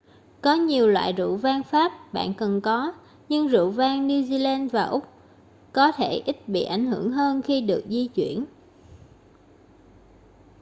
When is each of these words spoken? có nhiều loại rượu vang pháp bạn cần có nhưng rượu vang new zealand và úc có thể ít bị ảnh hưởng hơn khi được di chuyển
có 0.41 0.53
nhiều 0.53 0.87
loại 0.87 1.13
rượu 1.13 1.35
vang 1.35 1.63
pháp 1.63 1.91
bạn 2.13 2.33
cần 2.33 2.61
có 2.61 2.93
nhưng 3.29 3.47
rượu 3.47 3.69
vang 3.69 4.07
new 4.07 4.21
zealand 4.23 4.69
và 4.69 4.83
úc 4.83 5.07
có 5.73 5.91
thể 5.91 6.23
ít 6.25 6.37
bị 6.49 6.63
ảnh 6.63 6.85
hưởng 6.85 7.11
hơn 7.11 7.41
khi 7.41 7.61
được 7.61 7.83
di 7.89 8.07
chuyển 8.07 8.45